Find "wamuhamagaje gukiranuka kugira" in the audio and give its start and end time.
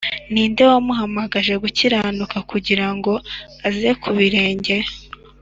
0.71-2.87